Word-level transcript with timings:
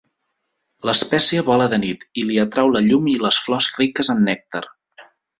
L'espècie 0.89 1.43
vola 1.49 1.67
de 1.73 1.77
nit 1.83 2.05
i 2.21 2.25
li 2.29 2.39
atrau 2.47 2.71
la 2.77 2.81
llum 2.89 3.11
i 3.15 3.17
les 3.27 3.37
flors 3.49 3.67
riques 3.83 4.09
en 4.15 4.23
nèctar. 4.31 4.63